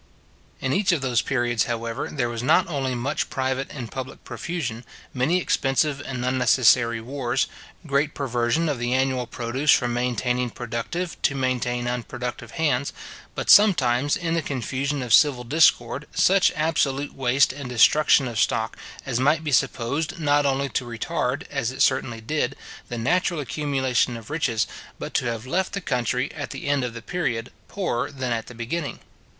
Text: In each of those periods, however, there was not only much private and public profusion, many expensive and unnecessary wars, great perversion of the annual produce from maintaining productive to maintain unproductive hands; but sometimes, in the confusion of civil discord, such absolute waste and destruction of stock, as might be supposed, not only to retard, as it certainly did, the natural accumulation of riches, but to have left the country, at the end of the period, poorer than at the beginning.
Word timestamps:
In 0.61 0.73
each 0.73 0.91
of 0.93 1.01
those 1.01 1.21
periods, 1.21 1.65
however, 1.65 2.09
there 2.11 2.27
was 2.27 2.41
not 2.41 2.65
only 2.67 2.95
much 2.95 3.29
private 3.29 3.69
and 3.69 3.91
public 3.91 4.23
profusion, 4.23 4.83
many 5.13 5.39
expensive 5.39 6.01
and 6.03 6.25
unnecessary 6.25 6.99
wars, 6.99 7.45
great 7.85 8.15
perversion 8.15 8.67
of 8.67 8.79
the 8.79 8.95
annual 8.95 9.27
produce 9.27 9.69
from 9.69 9.93
maintaining 9.93 10.49
productive 10.49 11.21
to 11.21 11.35
maintain 11.35 11.87
unproductive 11.87 12.49
hands; 12.53 12.93
but 13.35 13.51
sometimes, 13.51 14.17
in 14.17 14.33
the 14.33 14.41
confusion 14.41 15.03
of 15.03 15.13
civil 15.13 15.43
discord, 15.43 16.07
such 16.15 16.51
absolute 16.55 17.13
waste 17.13 17.53
and 17.53 17.69
destruction 17.69 18.27
of 18.27 18.39
stock, 18.39 18.75
as 19.05 19.19
might 19.19 19.43
be 19.43 19.51
supposed, 19.51 20.17
not 20.19 20.47
only 20.47 20.67
to 20.67 20.83
retard, 20.83 21.43
as 21.51 21.69
it 21.69 21.79
certainly 21.79 22.21
did, 22.21 22.55
the 22.89 22.97
natural 22.97 23.39
accumulation 23.39 24.17
of 24.17 24.31
riches, 24.31 24.65
but 24.97 25.13
to 25.13 25.25
have 25.25 25.45
left 25.45 25.73
the 25.73 25.79
country, 25.79 26.33
at 26.33 26.49
the 26.49 26.65
end 26.67 26.83
of 26.83 26.95
the 26.95 27.03
period, 27.03 27.51
poorer 27.67 28.11
than 28.11 28.31
at 28.33 28.47
the 28.47 28.55
beginning. 28.55 28.97